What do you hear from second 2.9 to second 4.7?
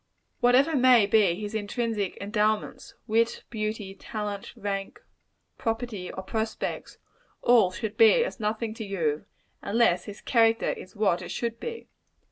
wit, beauty, talent,